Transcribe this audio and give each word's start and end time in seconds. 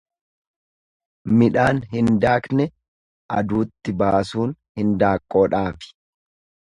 Midhaan 1.41 1.81
hin 1.91 2.07
daakne 2.23 2.65
aduutti 3.41 3.95
baasuun 3.99 4.57
hindaaqqoodhaafi. 4.81 5.93